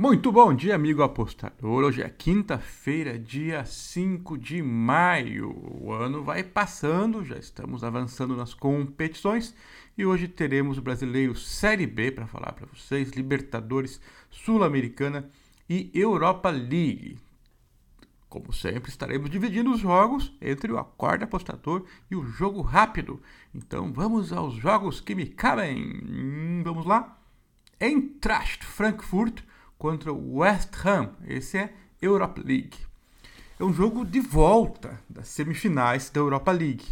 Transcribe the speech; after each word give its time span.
Muito 0.00 0.32
bom 0.32 0.54
dia, 0.54 0.74
amigo 0.74 1.02
apostador. 1.02 1.84
Hoje 1.84 2.00
é 2.00 2.08
quinta-feira, 2.08 3.18
dia 3.18 3.66
5 3.66 4.38
de 4.38 4.62
maio. 4.62 5.50
O 5.78 5.92
ano 5.92 6.24
vai 6.24 6.42
passando, 6.42 7.22
já 7.22 7.36
estamos 7.36 7.84
avançando 7.84 8.34
nas 8.34 8.54
competições 8.54 9.54
e 9.98 10.06
hoje 10.06 10.26
teremos 10.26 10.78
o 10.78 10.80
brasileiro 10.80 11.36
Série 11.36 11.86
B 11.86 12.10
para 12.12 12.26
falar 12.26 12.54
para 12.54 12.64
vocês, 12.64 13.10
Libertadores, 13.10 14.00
Sul-Americana 14.30 15.28
e 15.68 15.90
Europa 15.92 16.48
League. 16.48 17.18
Como 18.26 18.54
sempre, 18.54 18.88
estaremos 18.88 19.28
dividindo 19.28 19.70
os 19.70 19.80
jogos 19.80 20.34
entre 20.40 20.72
o 20.72 20.78
Acorda 20.78 21.24
Apostador 21.24 21.84
e 22.10 22.16
o 22.16 22.24
Jogo 22.24 22.62
Rápido. 22.62 23.20
Então 23.54 23.92
vamos 23.92 24.32
aos 24.32 24.54
jogos 24.54 24.98
que 24.98 25.14
me 25.14 25.26
cabem. 25.26 26.00
Hum, 26.08 26.62
vamos 26.64 26.86
lá? 26.86 27.18
Eintracht 27.78 28.64
Frankfurt 28.64 29.42
contra 29.80 30.12
o 30.12 30.36
West 30.36 30.74
Ham. 30.84 31.14
Esse 31.26 31.56
é 31.56 31.72
Europa 32.02 32.42
League. 32.44 32.76
É 33.58 33.64
um 33.64 33.72
jogo 33.72 34.04
de 34.04 34.20
volta 34.20 35.00
das 35.08 35.28
semifinais 35.28 36.10
da 36.10 36.20
Europa 36.20 36.52
League. 36.52 36.86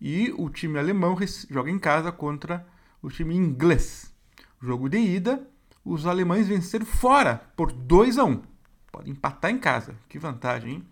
E 0.00 0.34
o 0.36 0.50
time 0.50 0.76
alemão 0.76 1.16
joga 1.48 1.70
em 1.70 1.78
casa 1.78 2.10
contra 2.10 2.66
o 3.00 3.08
time 3.08 3.36
inglês. 3.36 4.12
Jogo 4.60 4.88
de 4.88 4.98
ida, 4.98 5.48
os 5.84 6.04
alemães 6.04 6.48
venceram 6.48 6.84
fora 6.84 7.36
por 7.56 7.70
2 7.70 8.18
a 8.18 8.24
1. 8.24 8.42
Pode 8.90 9.10
empatar 9.10 9.52
em 9.52 9.58
casa. 9.58 9.94
Que 10.08 10.18
vantagem, 10.18 10.74
hein? 10.74 10.84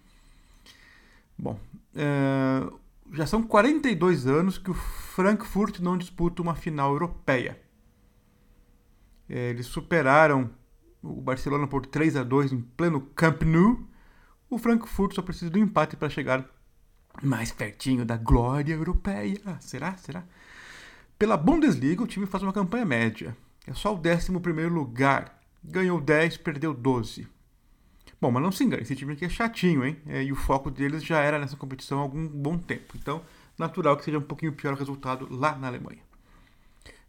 Bom, 1.37 1.59
uh, 1.97 2.79
já 3.13 3.27
são 3.27 3.43
42 3.43 4.29
anos 4.29 4.57
que 4.57 4.71
o 4.71 4.75
Frankfurt 4.75 5.81
não 5.81 5.99
disputa 5.99 6.43
uma 6.43 6.55
final 6.55 6.93
europeia. 6.93 7.61
É, 9.29 9.51
eles 9.51 9.67
superaram 9.67 10.49
o 11.03 11.21
Barcelona 11.21 11.67
por 11.67 11.85
3 11.85 12.17
a 12.17 12.23
2 12.23 12.53
em 12.53 12.61
pleno 12.61 13.01
Camp 13.15 13.43
Nou, 13.43 13.81
o 14.49 14.59
Frankfurt 14.59 15.15
só 15.15 15.23
precisa 15.23 15.51
do 15.51 15.59
empate 15.59 15.97
para 15.97 16.09
chegar 16.09 16.49
mais 17.23 17.51
pertinho 17.51 18.05
da 18.05 18.17
glória 18.17 18.75
europeia. 18.75 19.41
Será? 19.61 19.97
Será? 19.97 20.25
Pela 21.19 21.37
Bundesliga, 21.37 22.03
o 22.03 22.07
time 22.07 22.27
faz 22.27 22.43
uma 22.43 22.53
campanha 22.53 22.85
média. 22.85 23.37
É 23.67 23.75
só 23.75 23.95
o 23.95 23.99
11 23.99 24.69
lugar. 24.69 25.41
Ganhou 25.63 26.01
10, 26.01 26.39
perdeu 26.39 26.75
12. 26.75 27.27
Bom, 28.21 28.31
mas 28.31 28.43
não 28.43 28.53
se 28.53 28.63
engane, 28.63 28.83
esse 28.83 28.95
time 28.95 29.15
aqui 29.15 29.25
é 29.25 29.29
chatinho, 29.29 29.85
hein? 29.85 29.97
É, 30.07 30.23
e 30.23 30.33
o 30.33 30.37
foco 30.37 30.71
deles 30.71 31.05
já 31.05 31.21
era 31.21 31.39
nessa 31.39 31.57
competição 31.57 31.99
há 31.99 32.03
algum 32.03 32.27
bom 32.27 32.57
tempo. 32.57 32.95
Então, 32.97 33.23
natural 33.59 33.97
que 33.97 34.05
seja 34.05 34.19
um 34.19 34.23
pouquinho 34.23 34.53
pior 34.53 34.75
o 34.75 34.77
resultado 34.77 35.27
lá 35.31 35.57
na 35.57 35.67
Alemanha. 35.67 36.03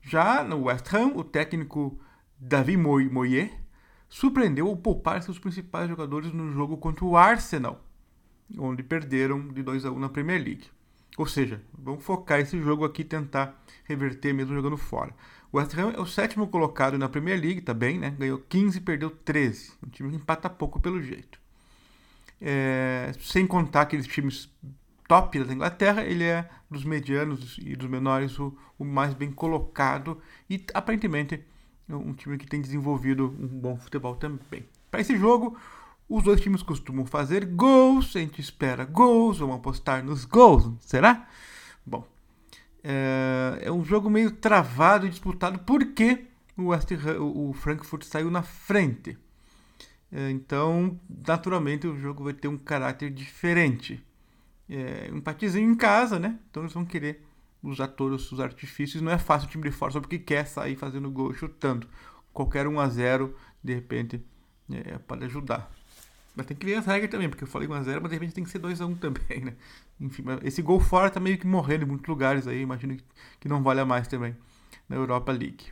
Já 0.01 0.43
no 0.43 0.63
West 0.63 0.91
Ham, 0.93 1.13
o 1.15 1.23
técnico 1.23 1.99
Davi 2.39 2.75
Moyet 2.75 3.53
surpreendeu 4.13 4.67
ao 4.67 4.77
poupar 4.77 5.23
seus 5.23 5.39
principais 5.39 5.89
jogadores 5.89 6.31
no 6.31 6.51
jogo 6.51 6.77
contra 6.77 7.03
o 7.03 7.17
Arsenal, 7.17 7.83
onde 8.59 8.83
perderam 8.83 9.47
de 9.47 9.63
2 9.63 9.85
a 9.85 9.91
1 9.91 9.97
na 9.97 10.07
Premier 10.07 10.39
League. 10.39 10.69
Ou 11.17 11.25
seja, 11.25 11.63
vamos 11.75 12.03
focar 12.03 12.39
esse 12.39 12.61
jogo 12.61 12.85
aqui 12.85 13.01
e 13.01 13.05
tentar 13.05 13.59
reverter 13.83 14.31
mesmo 14.31 14.53
jogando 14.53 14.77
fora. 14.77 15.15
O 15.51 15.57
West 15.57 15.75
Ham 15.75 15.93
é 15.95 15.99
o 15.99 16.05
sétimo 16.05 16.47
colocado 16.47 16.95
na 16.95 17.09
Premier 17.09 17.41
League, 17.41 17.61
bem, 17.73 17.97
né? 17.97 18.11
Ganhou 18.11 18.37
15 18.37 18.77
e 18.77 18.81
perdeu 18.81 19.09
13. 19.09 19.73
Um 19.83 19.89
time 19.89 20.11
que 20.11 20.15
empata 20.15 20.47
pouco 20.47 20.79
pelo 20.79 21.01
jeito. 21.01 21.39
É, 22.39 23.13
sem 23.19 23.47
contar 23.47 23.81
aqueles 23.81 24.05
times 24.05 24.47
top 25.07 25.43
da 25.43 25.51
Inglaterra, 25.51 26.03
ele 26.03 26.23
é 26.23 26.47
dos 26.69 26.83
medianos 26.83 27.57
e 27.59 27.75
dos 27.75 27.89
menores 27.89 28.37
o, 28.37 28.55
o 28.77 28.85
mais 28.85 29.15
bem 29.15 29.31
colocado 29.31 30.21
e 30.47 30.63
aparentemente 30.71 31.43
um 31.89 32.13
time 32.13 32.37
que 32.37 32.47
tem 32.47 32.61
desenvolvido 32.61 33.35
um 33.39 33.47
bom 33.47 33.77
futebol 33.77 34.15
também. 34.15 34.65
Para 34.89 35.01
esse 35.01 35.17
jogo, 35.17 35.57
os 36.07 36.23
dois 36.23 36.39
times 36.41 36.61
costumam 36.61 37.05
fazer 37.05 37.45
gols, 37.45 38.15
a 38.15 38.19
gente 38.19 38.39
espera 38.39 38.85
gols, 38.85 39.39
vamos 39.39 39.55
apostar 39.55 40.03
nos 40.03 40.25
gols, 40.25 40.71
será? 40.79 41.27
Bom, 41.85 42.07
é, 42.83 43.59
é 43.61 43.71
um 43.71 43.83
jogo 43.83 44.09
meio 44.09 44.31
travado 44.31 45.05
e 45.05 45.09
disputado 45.09 45.59
porque 45.59 46.25
o, 46.57 46.67
West, 46.67 46.89
o 47.19 47.53
Frankfurt 47.53 48.03
saiu 48.03 48.29
na 48.29 48.43
frente. 48.43 49.17
É, 50.11 50.29
então, 50.29 50.99
naturalmente, 51.25 51.87
o 51.87 51.97
jogo 51.97 52.23
vai 52.25 52.33
ter 52.33 52.47
um 52.47 52.57
caráter 52.57 53.09
diferente. 53.09 54.03
É, 54.69 55.09
um 55.11 55.17
empatezinho 55.17 55.71
em 55.71 55.75
casa, 55.75 56.19
né? 56.19 56.37
Então 56.49 56.63
eles 56.63 56.73
vão 56.73 56.85
querer 56.85 57.23
usar 57.63 57.87
todos 57.87 58.31
os 58.31 58.39
artifícios. 58.39 59.01
Não 59.01 59.11
é 59.11 59.17
fácil 59.17 59.47
o 59.47 59.51
time 59.51 59.63
de 59.63 59.71
fora 59.71 59.91
só 59.93 60.01
porque 60.01 60.19
quer 60.19 60.45
sair 60.45 60.75
fazendo 60.75 61.09
gol 61.09 61.33
chutando. 61.33 61.87
Qualquer 62.33 62.67
1 62.67 62.79
a 62.79 62.89
0 62.89 63.35
de 63.63 63.73
repente, 63.73 64.21
é, 64.71 64.97
pode 64.97 65.23
ajudar. 65.25 65.71
Mas 66.35 66.47
tem 66.47 66.57
que 66.57 66.65
ver 66.65 66.75
as 66.75 66.85
regras 66.85 67.11
também, 67.11 67.29
porque 67.29 67.43
eu 67.43 67.47
falei 67.47 67.67
1x0, 67.67 67.99
mas 68.01 68.09
de 68.09 68.15
repente 68.15 68.33
tem 68.33 68.43
que 68.43 68.49
ser 68.49 68.59
2x1 68.59 68.97
também, 68.99 69.45
né? 69.45 69.55
Enfim, 70.01 70.23
esse 70.43 70.61
gol 70.61 70.79
fora 70.79 71.09
tá 71.09 71.19
meio 71.19 71.37
que 71.37 71.45
morrendo 71.45 71.83
em 71.83 71.87
muitos 71.87 72.07
lugares 72.07 72.47
aí, 72.47 72.61
imagino 72.61 72.97
que 73.39 73.47
não 73.47 73.61
valha 73.61 73.85
mais 73.85 74.07
também 74.07 74.35
na 74.89 74.95
Europa 74.95 75.31
League. 75.31 75.71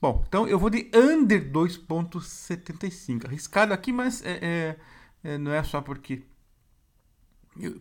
Bom, 0.00 0.24
então 0.26 0.48
eu 0.48 0.58
vou 0.58 0.70
de 0.70 0.90
under 0.94 1.50
2.75. 1.50 3.26
Arriscado 3.26 3.72
aqui, 3.72 3.92
mas 3.92 4.22
é, 4.24 4.38
é, 4.42 4.76
é, 5.22 5.38
não 5.38 5.52
é 5.52 5.62
só 5.62 5.80
porque 5.80 6.22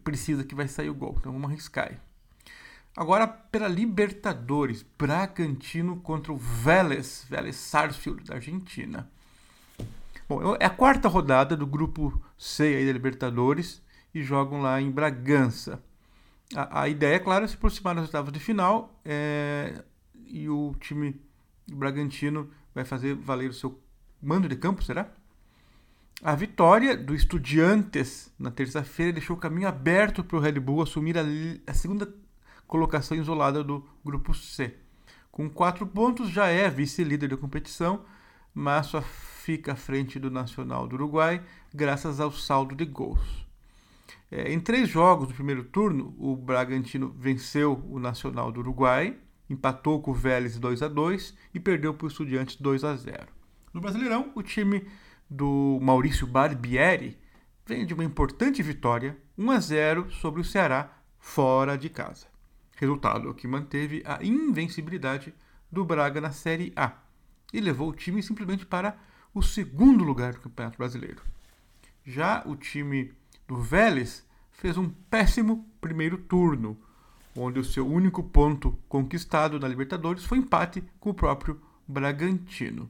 precisa 0.04 0.44
que 0.44 0.56
vai 0.56 0.68
sair 0.68 0.90
o 0.90 0.94
gol. 0.94 1.16
Então 1.18 1.32
vamos 1.32 1.50
arriscar 1.50 1.90
aí. 1.90 1.98
Agora 2.96 3.28
pela 3.28 3.68
Libertadores, 3.68 4.86
Bragantino 4.98 5.98
contra 5.98 6.32
o 6.32 6.38
Vélez, 6.38 7.26
Vélez 7.30 7.58
Sarsfield 7.58 8.24
da 8.24 8.36
Argentina. 8.36 9.10
Bom, 10.30 10.56
é 10.60 10.66
a 10.66 10.70
quarta 10.70 11.10
rodada 11.10 11.58
do 11.58 11.68
grupo 11.68 12.22
C 12.38 12.64
aí 12.64 12.86
da 12.86 12.94
Libertadores 12.94 13.82
e 14.14 14.24
jogam 14.24 14.62
lá 14.62 14.82
em 14.82 14.90
Bragança. 14.90 15.84
A, 16.56 16.84
a 16.84 16.90
ideia, 16.90 17.16
é 17.16 17.20
claro, 17.20 17.44
é 17.44 17.48
se 17.48 17.56
aproximar 17.56 17.96
das 17.96 18.06
oitavas 18.06 18.32
de 18.32 18.40
final 18.40 18.98
é, 19.04 19.84
e 20.26 20.48
o 20.48 20.74
time 20.80 21.20
Bragantino 21.68 22.50
vai 22.74 22.86
fazer 22.86 23.14
valer 23.14 23.50
o 23.50 23.54
seu 23.54 23.78
mando 24.22 24.48
de 24.48 24.56
campo, 24.56 24.82
será? 24.82 25.12
A 26.24 26.34
vitória 26.34 26.96
do 26.96 27.14
Estudiantes 27.14 28.34
na 28.40 28.50
terça-feira 28.50 29.12
deixou 29.12 29.36
o 29.36 29.40
caminho 29.40 29.68
aberto 29.68 30.24
para 30.24 30.38
o 30.38 30.40
Red 30.40 30.60
Bull 30.60 30.82
assumir 30.82 31.18
a, 31.18 31.24
a 31.68 31.74
segunda 31.74 32.12
colocação 32.68 33.18
isolada 33.18 33.64
do 33.64 33.86
grupo 34.04 34.34
C. 34.34 34.76
Com 35.32 35.50
quatro 35.50 35.86
pontos, 35.86 36.30
já 36.30 36.48
é 36.48 36.70
vice-líder 36.70 37.30
da 37.30 37.38
competição, 37.38 38.06
mas 38.54 38.88
só 38.88 39.02
fica 39.02 39.74
à 39.74 39.76
frente 39.76 40.18
do 40.18 40.32
Nacional 40.32 40.88
do 40.88 40.96
Uruguai, 40.96 41.44
graças 41.74 42.20
ao 42.20 42.32
saldo 42.32 42.74
de 42.74 42.86
gols. 42.86 43.46
É, 44.32 44.52
em 44.52 44.60
três 44.60 44.90
jogos 44.90 45.28
do 45.28 45.34
primeiro 45.34 45.64
turno, 45.66 46.16
o 46.18 46.36
Bragantino 46.36 47.14
venceu 47.18 47.84
o 47.90 48.00
Nacional 48.00 48.52
do 48.52 48.62
Uruguai, 48.62 49.18
empatou 49.50 50.02
com 50.02 50.12
o 50.12 50.14
Vélez 50.14 50.58
2 50.58 50.82
a 50.82 50.88
2 50.88 51.36
e 51.54 51.60
perdeu 51.60 51.94
para 51.94 52.06
o 52.06 52.08
Estudiantes 52.08 52.56
2 52.56 52.84
a 52.84 52.96
0. 52.96 53.28
No 53.74 53.82
Brasileirão, 53.82 54.32
o 54.36 54.42
time 54.42 54.88
do 55.30 55.80
Maurício 55.82 56.26
Barbieri 56.26 57.20
vem 57.66 57.86
de 57.86 57.94
uma 57.94 58.04
importante 58.04 58.64
vitória, 58.64 59.18
1 59.38 59.52
a 59.52 59.60
0 59.60 60.12
sobre 60.12 60.40
o 60.40 60.46
Ceará 60.46 60.98
fora 61.20 61.78
de 61.78 61.90
casa 61.90 62.35
resultado 62.76 63.34
que 63.34 63.48
manteve 63.48 64.04
a 64.06 64.24
invencibilidade 64.24 65.34
do 65.72 65.84
Braga 65.84 66.22
na 66.22 66.32
Série 66.32 66.72
A 66.76 66.94
e 67.54 67.60
levou 67.60 67.90
o 67.90 67.96
time 67.96 68.22
simplesmente 68.22 68.66
para 68.66 68.98
o 69.34 69.42
segundo 69.42 70.04
lugar 70.04 70.34
do 70.34 70.42
Campeonato 70.42 70.78
Brasileiro. 70.78 71.22
Já 72.06 72.44
o 72.46 72.56
time 72.56 73.14
do 73.48 73.58
Vélez 73.58 74.26
fez 74.52 74.78
um 74.78 74.90
péssimo 74.90 75.68
primeiro 75.82 76.18
turno, 76.18 76.78
onde 77.36 77.60
o 77.60 77.64
seu 77.64 77.88
único 77.88 78.24
ponto 78.24 78.78
conquistado 78.88 79.60
na 79.60 79.68
Libertadores 79.68 80.24
foi 80.24 80.38
empate 80.38 80.84
com 81.00 81.10
o 81.10 81.14
próprio 81.14 81.62
Bragantino. 81.88 82.90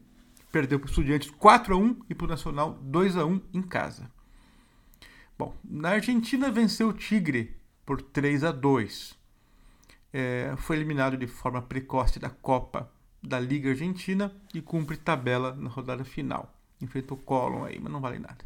Perdeu 0.52 0.80
para 0.80 0.88
o 0.88 0.90
Estudiantes 0.90 1.32
4 1.32 1.74
a 1.74 1.78
1 1.78 2.02
e 2.10 2.16
para 2.16 2.26
o 2.26 2.30
Nacional 2.30 2.80
2 2.82 3.18
a 3.18 3.26
1 3.26 3.42
em 3.54 3.62
casa. 3.62 4.10
Bom, 5.38 5.56
na 5.64 5.90
Argentina 5.90 6.50
venceu 6.50 6.90
o 6.90 6.94
Tigre 6.94 7.56
por 7.86 8.02
3 8.02 8.44
a 8.44 8.52
2 8.52 9.18
é, 10.18 10.56
foi 10.56 10.78
eliminado 10.78 11.18
de 11.18 11.28
forma 11.28 11.62
precoce 11.62 12.20
da 12.20 12.30
Copa 12.30 12.90
da 13.22 13.38
Liga 13.38 13.72
Argentina 13.72 14.32
e 14.54 14.62
cumpre 14.62 14.96
tabela 14.96 15.54
na 15.54 15.70
rodada 15.70 16.06
final. 16.06 16.56
Enfrentou 16.82 17.18
o 17.18 17.22
Colón 17.22 17.66
aí, 17.66 17.78
mas 17.82 17.92
não 17.92 18.00
vale 18.00 18.18
nada. 18.18 18.38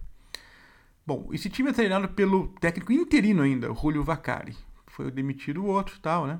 Bom, 1.05 1.29
esse 1.31 1.47
time 1.47 1.69
é 1.69 1.73
treinado 1.73 2.09
pelo 2.09 2.47
técnico 2.59 2.91
interino 2.91 3.43
ainda, 3.43 3.71
o 3.71 3.75
Julio 3.75 4.03
Vacari. 4.03 4.57
Foi 4.87 5.11
demitido 5.11 5.61
o 5.61 5.67
outro 5.67 5.99
tal, 5.99 6.25
né? 6.25 6.39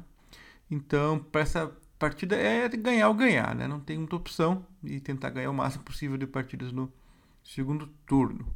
Então, 0.69 1.19
para 1.19 1.41
essa 1.41 1.71
partida 1.99 2.35
é 2.35 2.67
ganhar 2.69 3.07
ou 3.09 3.13
ganhar, 3.13 3.53
né? 3.53 3.67
Não 3.67 3.79
tem 3.79 3.99
muita 3.99 4.15
opção 4.15 4.65
e 4.83 4.99
tentar 4.99 5.29
ganhar 5.29 5.51
o 5.51 5.53
máximo 5.53 5.83
possível 5.83 6.17
de 6.17 6.25
partidas 6.25 6.71
no 6.71 6.91
segundo 7.43 7.85
turno. 8.07 8.47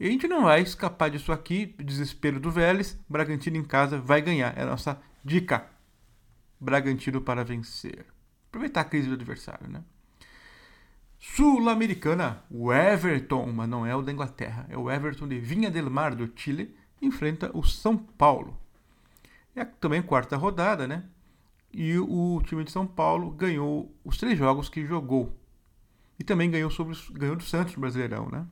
E 0.00 0.06
a 0.06 0.10
gente 0.10 0.26
não 0.26 0.44
vai 0.44 0.62
escapar 0.62 1.10
disso 1.10 1.30
aqui, 1.30 1.74
desespero 1.78 2.40
do 2.40 2.50
Vélez, 2.50 2.98
Bragantino 3.06 3.58
em 3.58 3.64
casa 3.64 3.98
vai 3.98 4.22
ganhar. 4.22 4.56
É 4.56 4.62
a 4.62 4.66
nossa 4.66 4.98
dica. 5.22 5.75
Bragantino 6.60 7.20
para 7.20 7.44
vencer. 7.44 8.06
Aproveitar 8.48 8.82
a 8.82 8.84
crise 8.84 9.08
do 9.08 9.14
adversário, 9.14 9.68
né? 9.68 9.82
Sul-Americana, 11.18 12.44
o 12.50 12.72
Everton, 12.72 13.52
mas 13.52 13.68
não 13.68 13.84
é 13.84 13.94
o 13.94 14.02
da 14.02 14.12
Inglaterra, 14.12 14.66
é 14.68 14.76
o 14.76 14.90
Everton 14.90 15.26
de 15.26 15.38
Vinha 15.38 15.70
del 15.70 15.90
Mar 15.90 16.14
do 16.14 16.30
Chile, 16.34 16.76
enfrenta 17.00 17.50
o 17.54 17.62
São 17.62 17.96
Paulo. 17.96 18.58
É 19.54 19.64
também 19.64 20.02
quarta 20.02 20.36
rodada, 20.36 20.86
né? 20.86 21.04
E 21.72 21.98
o 21.98 22.40
time 22.44 22.64
de 22.64 22.70
São 22.70 22.86
Paulo 22.86 23.30
ganhou 23.30 23.94
os 24.04 24.18
três 24.18 24.38
jogos 24.38 24.68
que 24.68 24.86
jogou. 24.86 25.34
E 26.18 26.24
também 26.24 26.50
ganhou, 26.50 26.70
sobre, 26.70 26.96
ganhou 27.12 27.36
do 27.36 27.42
Santos 27.42 27.74
Brasileirão, 27.74 28.28
né? 28.30 28.46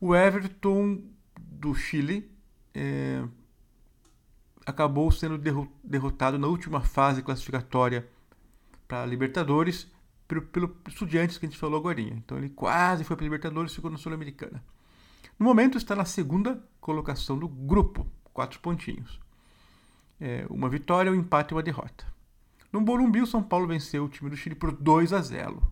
O 0.00 0.14
Everton 0.14 1.02
do 1.40 1.74
Chile 1.74 2.30
é, 2.74 3.24
acabou 4.66 5.10
sendo 5.10 5.38
derrotado 5.82 6.38
na 6.38 6.46
última 6.46 6.80
fase 6.80 7.22
classificatória 7.22 8.08
para 8.86 9.02
a 9.02 9.06
Libertadores 9.06 9.90
pelo, 10.26 10.42
pelo 10.42 10.76
Estudiantes 10.88 11.38
que 11.38 11.46
a 11.46 11.48
gente 11.48 11.58
falou 11.58 11.78
agora. 11.78 12.00
Então 12.00 12.38
ele 12.38 12.48
quase 12.48 13.04
foi 13.04 13.16
para 13.16 13.24
a 13.24 13.26
Libertadores 13.26 13.72
e 13.72 13.74
ficou 13.74 13.90
na 13.90 13.98
Sul-Americana. 13.98 14.62
No 15.38 15.46
momento 15.46 15.76
está 15.76 15.96
na 15.96 16.04
segunda 16.04 16.62
colocação 16.80 17.38
do 17.38 17.48
grupo, 17.48 18.06
quatro 18.32 18.60
pontinhos. 18.60 19.20
É, 20.20 20.46
uma 20.48 20.68
vitória, 20.68 21.10
um 21.10 21.14
empate 21.14 21.52
e 21.52 21.56
uma 21.56 21.62
derrota. 21.62 22.06
No 22.72 22.80
Morumbi, 22.80 23.20
o 23.20 23.26
São 23.26 23.42
Paulo 23.42 23.66
venceu 23.66 24.04
o 24.04 24.08
time 24.08 24.30
do 24.30 24.36
Chile 24.36 24.54
por 24.54 24.72
2 24.72 25.12
a 25.12 25.20
0. 25.20 25.62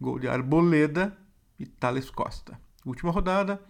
Gol 0.00 0.18
de 0.18 0.28
Arboleda 0.28 1.16
e 1.58 1.66
Thales 1.66 2.10
Costa. 2.10 2.60
Última 2.84 3.10
rodada, 3.12 3.62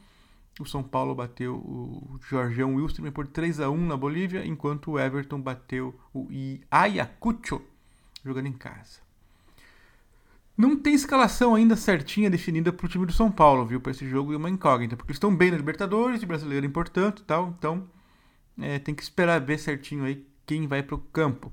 o 0.63 0.67
São 0.67 0.83
Paulo 0.83 1.15
bateu 1.15 1.57
o 1.57 2.19
Jorgeão 2.29 2.75
Wilstermann 2.75 3.13
por 3.13 3.27
3 3.27 3.61
a 3.61 3.71
1 3.71 3.87
na 3.87 3.97
Bolívia, 3.97 4.47
enquanto 4.47 4.93
o 4.93 4.99
Everton 4.99 5.41
bateu 5.41 5.99
o 6.15 6.29
Ayacucho 6.71 7.63
jogando 8.25 8.47
em 8.47 8.53
casa. 8.53 9.01
Não 10.57 10.77
tem 10.77 10.93
escalação 10.93 11.55
ainda 11.55 11.75
certinha 11.75 12.29
definida 12.29 12.71
para 12.71 12.85
o 12.85 12.89
time 12.89 13.07
do 13.07 13.13
São 13.13 13.33
Paulo, 13.33 13.65
viu? 13.65 13.81
Para 13.81 13.93
esse 13.93 14.07
jogo 14.07 14.35
é 14.35 14.37
uma 14.37 14.51
incógnita, 14.51 14.95
porque 14.95 15.11
eles 15.11 15.17
estão 15.17 15.35
bem 15.35 15.51
na 15.51 15.57
Libertadores, 15.57 16.23
brasileiro 16.23 16.67
importante 16.67 17.21
e 17.21 17.25
tal, 17.25 17.55
então 17.57 17.89
é, 18.61 18.79
tem 18.79 18.95
que 18.95 19.03
esperar 19.03 19.41
ver 19.41 19.59
certinho 19.59 20.05
aí 20.05 20.27
quem 20.45 20.67
vai 20.67 20.83
para 20.83 20.97
o 20.97 20.99
campo. 20.99 21.51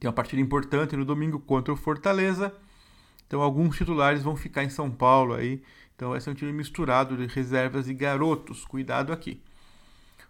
Tem 0.00 0.08
uma 0.08 0.14
partida 0.14 0.42
importante 0.42 0.96
no 0.96 1.04
domingo 1.04 1.38
contra 1.38 1.72
o 1.72 1.76
Fortaleza, 1.76 2.52
então 3.26 3.40
alguns 3.40 3.76
titulares 3.76 4.22
vão 4.22 4.34
ficar 4.34 4.64
em 4.64 4.70
São 4.70 4.90
Paulo 4.90 5.34
aí, 5.34 5.62
então 5.96 6.10
vai 6.10 6.20
ser 6.20 6.30
um 6.30 6.34
time 6.34 6.52
misturado 6.52 7.16
de 7.16 7.26
reservas 7.26 7.88
e 7.88 7.94
garotos, 7.94 8.64
cuidado 8.64 9.12
aqui. 9.12 9.42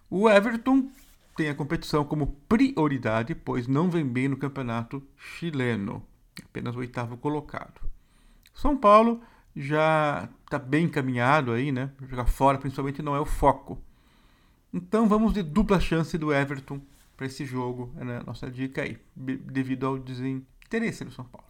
O 0.08 0.30
Everton 0.30 0.88
tem 1.36 1.50
a 1.50 1.54
competição 1.54 2.04
como 2.04 2.28
prioridade, 2.48 3.34
pois 3.34 3.66
não 3.66 3.90
vem 3.90 4.06
bem 4.06 4.28
no 4.28 4.36
campeonato 4.36 5.02
chileno 5.16 6.02
apenas 6.42 6.74
o 6.74 6.78
oitavo 6.78 7.16
colocado. 7.16 7.80
São 8.54 8.76
Paulo 8.76 9.22
já 9.54 10.28
está 10.44 10.58
bem 10.58 10.84
encaminhado 10.84 11.52
aí, 11.52 11.72
né? 11.72 11.90
Jogar 12.08 12.26
fora 12.26 12.58
principalmente 12.58 13.02
não 13.02 13.14
é 13.16 13.20
o 13.20 13.26
foco. 13.26 13.82
Então 14.72 15.08
vamos 15.08 15.32
de 15.32 15.42
dupla 15.42 15.80
chance 15.80 16.16
do 16.18 16.32
Everton 16.32 16.80
para 17.16 17.26
esse 17.26 17.44
jogo, 17.46 17.92
é 17.96 18.04
né? 18.04 18.22
nossa 18.26 18.50
dica 18.50 18.82
aí, 18.82 18.98
devido 19.14 19.86
ao 19.86 19.98
desinteresse 19.98 21.04
do 21.04 21.10
São 21.10 21.24
Paulo. 21.24 21.45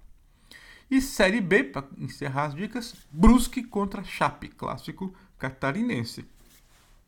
E 0.90 1.00
Série 1.00 1.40
B, 1.40 1.64
para 1.64 1.86
encerrar 1.98 2.46
as 2.46 2.54
dicas, 2.54 2.94
Brusque 3.10 3.62
contra 3.62 4.04
Chape, 4.04 4.48
clássico 4.48 5.14
catarinense. 5.38 6.24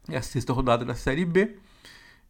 É 0.09 0.17
a 0.17 0.23
sexta 0.23 0.53
rodada 0.53 0.85
da 0.85 0.95
Série 0.95 1.25
B. 1.25 1.59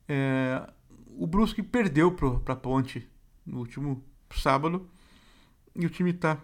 É, 0.09 0.69
o 1.17 1.27
Brusque 1.27 1.62
perdeu 1.62 2.12
para 2.12 2.55
a 2.55 2.56
Ponte 2.56 3.09
no 3.45 3.59
último 3.59 4.05
sábado 4.31 4.89
e 5.75 5.87
o 5.87 5.91
time 5.91 6.12
tá 6.12 6.39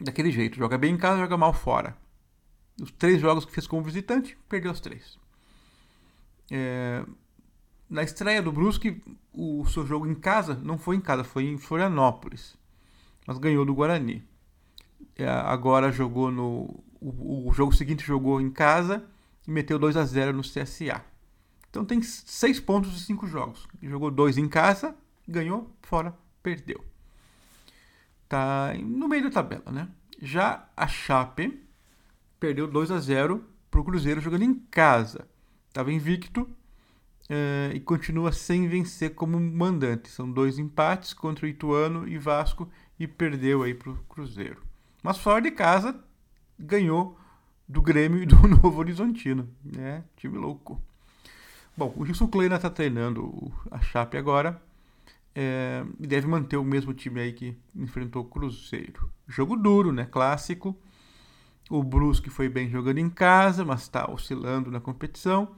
daquele 0.00 0.30
jeito. 0.30 0.56
Joga 0.56 0.78
bem 0.78 0.94
em 0.94 0.98
casa, 0.98 1.20
joga 1.20 1.36
mal 1.36 1.52
fora. 1.52 1.96
Os 2.80 2.90
três 2.92 3.20
jogos 3.20 3.44
que 3.44 3.52
fez 3.52 3.66
como 3.66 3.82
visitante, 3.82 4.36
perdeu 4.48 4.72
os 4.72 4.80
três. 4.80 5.18
É... 6.50 7.04
Na 7.88 8.02
estreia 8.02 8.42
do 8.42 8.52
Brusque, 8.52 9.02
o 9.32 9.64
seu 9.66 9.86
jogo 9.86 10.06
em 10.06 10.14
casa 10.14 10.54
não 10.54 10.76
foi 10.76 10.96
em 10.96 11.00
casa, 11.00 11.24
foi 11.24 11.44
em 11.44 11.56
Florianópolis. 11.56 12.57
Mas 13.28 13.36
ganhou 13.38 13.64
do 13.64 13.74
Guarani. 13.74 14.24
É, 15.14 15.28
agora 15.28 15.92
jogou 15.92 16.32
no. 16.32 16.82
O, 17.00 17.48
o, 17.48 17.52
jogo 17.52 17.72
seguinte 17.72 18.04
jogou 18.04 18.40
em 18.40 18.50
casa 18.50 19.04
e 19.46 19.50
meteu 19.52 19.78
2 19.78 19.96
a 19.96 20.04
0 20.04 20.32
no 20.32 20.42
CSA. 20.42 21.04
Então 21.70 21.84
tem 21.84 22.02
seis 22.02 22.58
pontos 22.58 22.92
de 22.92 23.00
cinco 23.00 23.28
jogos. 23.28 23.68
Jogou 23.82 24.10
dois 24.10 24.38
em 24.38 24.48
casa, 24.48 24.96
ganhou, 25.28 25.70
fora, 25.82 26.12
perdeu 26.42 26.82
tá 28.28 28.74
no 28.78 29.08
meio 29.08 29.24
da 29.24 29.30
tabela, 29.30 29.72
né? 29.72 29.88
Já 30.20 30.68
a 30.76 30.86
Chape 30.86 31.64
perdeu 32.38 32.68
2 32.68 32.90
a 32.90 32.98
0 32.98 33.44
para 33.70 33.80
o 33.80 33.84
Cruzeiro 33.84 34.20
jogando 34.20 34.42
em 34.42 34.54
casa. 34.54 35.26
Estava 35.68 35.92
invicto 35.92 36.48
uh, 37.28 37.74
e 37.74 37.80
continua 37.80 38.32
sem 38.32 38.68
vencer 38.68 39.14
como 39.14 39.38
mandante. 39.38 40.08
São 40.08 40.30
dois 40.30 40.58
empates 40.58 41.12
contra 41.12 41.46
o 41.46 41.48
Ituano 41.48 42.08
e 42.08 42.18
Vasco 42.18 42.68
e 42.98 43.06
perdeu 43.06 43.62
aí 43.62 43.74
para 43.74 43.90
o 43.90 43.96
Cruzeiro. 44.08 44.62
Mas 45.02 45.18
fora 45.18 45.40
de 45.40 45.50
casa 45.50 45.98
ganhou 46.58 47.18
do 47.68 47.82
Grêmio 47.82 48.22
e 48.22 48.26
do 48.26 48.36
Novo 48.48 48.78
Horizontino. 48.78 49.48
né? 49.62 50.04
time 50.16 50.38
louco. 50.38 50.80
Bom, 51.76 51.94
o 51.96 52.04
Gilson 52.04 52.26
Kleina 52.26 52.56
está 52.56 52.68
treinando 52.68 53.52
a 53.70 53.80
Chape 53.80 54.16
agora 54.16 54.60
é, 55.34 55.84
e 56.00 56.06
deve 56.08 56.26
manter 56.26 56.56
o 56.56 56.64
mesmo 56.64 56.92
time 56.92 57.20
aí 57.20 57.32
que 57.32 57.56
enfrentou 57.76 58.22
o 58.22 58.28
Cruzeiro. 58.28 59.08
Jogo 59.28 59.54
duro, 59.54 59.92
né? 59.92 60.04
Clássico. 60.04 60.76
O 61.70 61.84
Brusque 61.84 62.30
foi 62.30 62.48
bem 62.48 62.68
jogando 62.68 62.98
em 62.98 63.08
casa, 63.08 63.64
mas 63.64 63.82
está 63.82 64.10
oscilando 64.10 64.70
na 64.70 64.80
competição. 64.80 65.54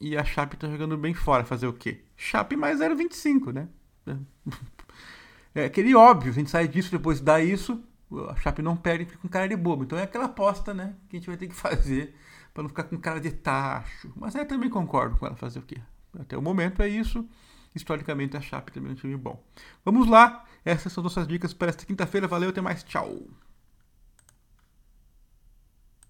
E 0.00 0.16
a 0.16 0.24
Chape 0.24 0.54
está 0.54 0.68
jogando 0.68 0.96
bem 0.96 1.14
fora. 1.14 1.44
Fazer 1.44 1.66
o 1.66 1.72
quê? 1.72 2.04
Chape 2.16 2.56
mais 2.56 2.80
0,25, 2.80 3.52
né? 3.52 3.68
É 5.54 5.64
aquele 5.64 5.94
óbvio, 5.94 6.30
a 6.30 6.34
gente 6.34 6.50
sai 6.50 6.68
disso, 6.68 6.90
depois 6.90 7.20
dá 7.20 7.40
isso, 7.40 7.82
a 8.30 8.36
Chape 8.36 8.62
não 8.62 8.76
perde 8.76 9.02
e 9.02 9.06
fica 9.06 9.18
com 9.18 9.28
cara 9.28 9.48
de 9.48 9.56
bobo. 9.56 9.84
Então 9.84 9.98
é 9.98 10.02
aquela 10.04 10.26
aposta, 10.26 10.72
né? 10.72 10.94
Que 11.08 11.16
a 11.16 11.18
gente 11.18 11.26
vai 11.26 11.36
ter 11.36 11.48
que 11.48 11.54
fazer 11.54 12.14
para 12.54 12.62
não 12.62 12.68
ficar 12.68 12.84
com 12.84 12.96
cara 12.98 13.20
de 13.20 13.30
tacho. 13.30 14.12
Mas 14.16 14.36
aí 14.36 14.44
também 14.44 14.70
concordo 14.70 15.16
com 15.16 15.26
ela 15.26 15.36
fazer 15.36 15.58
o 15.58 15.62
quê? 15.62 15.78
Até 16.18 16.36
o 16.36 16.42
momento 16.42 16.80
é 16.80 16.88
isso. 16.88 17.28
Historicamente, 17.74 18.36
a 18.36 18.40
Chape 18.40 18.72
também 18.72 18.90
é 18.90 18.92
um 18.92 18.96
time 18.96 19.16
bom. 19.16 19.44
Vamos 19.84 20.08
lá. 20.08 20.44
Essas 20.64 20.92
são 20.92 21.02
nossas 21.02 21.26
dicas 21.26 21.52
para 21.52 21.68
esta 21.68 21.84
quinta-feira. 21.84 22.26
Valeu, 22.26 22.50
até 22.50 22.60
mais. 22.60 22.82
Tchau. 22.82 23.26